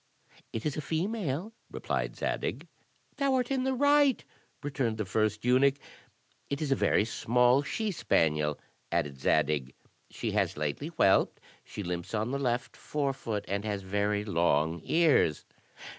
"It 0.51 0.65
is 0.65 0.75
a 0.77 0.81
female," 0.81 1.53
replied 1.69 2.15
Zadig. 2.15 2.67
"Thou 3.17 3.29
DEDUCTION 3.37 3.37
89 3.37 3.37
art 3.37 3.51
in 3.51 3.63
the 3.65 3.73
right," 3.75 4.25
returned 4.63 4.97
the 4.97 5.05
first 5.05 5.45
eunuch." 5.45 5.75
It 6.49 6.59
is 6.59 6.71
a 6.71 6.75
very 6.75 7.05
small 7.05 7.61
she 7.61 7.91
spaniel," 7.91 8.57
added 8.91 9.19
Zadig; 9.19 9.75
"she 10.09 10.31
has 10.31 10.57
lately 10.57 10.87
whelped; 10.87 11.39
she 11.63 11.83
limps 11.83 12.15
on 12.15 12.31
the 12.31 12.39
left 12.39 12.75
forefoot, 12.75 13.45
and 13.47 13.63
has 13.63 13.83
very 13.83 14.25
long 14.25 14.81
ears." 14.85 15.45